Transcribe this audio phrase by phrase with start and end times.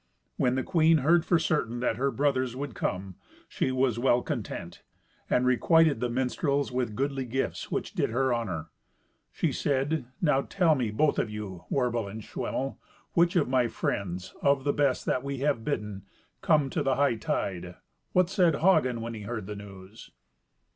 [0.35, 3.17] When the queen heard for certain that her brothers would come,
[3.47, 4.81] she was well content,
[5.29, 8.71] and requited the minstrels with goodly gifts, which did her honour.
[9.31, 12.79] She said, "Now tell me, both of you, Werbel and Schwemmel,
[13.13, 16.07] which of my friends, of the best that we have bidden,
[16.41, 17.75] come to the hightide.
[18.11, 20.09] What said Hagen when he heard the news?"